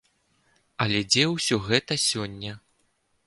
[0.85, 2.57] Але дзе ўсё гэта сёння?